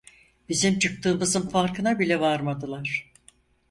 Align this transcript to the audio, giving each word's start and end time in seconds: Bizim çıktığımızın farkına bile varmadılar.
Bizim 0.49 0.79
çıktığımızın 0.79 1.49
farkına 1.49 1.99
bile 1.99 2.19
varmadılar. 2.19 3.11